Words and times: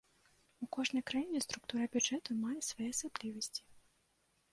У 0.65 0.67
кожнай 0.77 1.03
краіне 1.09 1.41
структура 1.45 1.85
бюджэту 1.97 2.37
мае 2.47 2.57
свае 2.69 2.87
асаблівасці. 2.95 3.61